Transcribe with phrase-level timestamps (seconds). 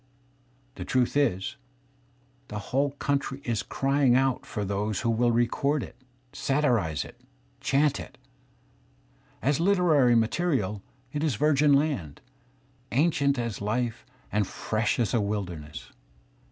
[0.75, 1.57] JThe truth is,
[2.47, 5.95] the whole country is crying out for ^ose who .^,/ I will record it,
[6.33, 7.21] satirize it,
[7.59, 8.17] chant it.
[9.45, 10.77] As litera^; gJ3)a,t.ftr'>^
[11.15, 12.19] '^*:'— Us virgin land,
[12.91, 15.21] ancient as life and fresh as a^,.
[15.23, 15.81] wilderness.?
[15.91, 15.95] \^'—^■■.